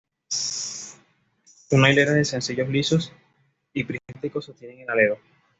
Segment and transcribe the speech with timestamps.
[1.69, 3.13] Una hilera de canecillos lisos
[3.71, 5.19] y prismáticos sostienen el alero.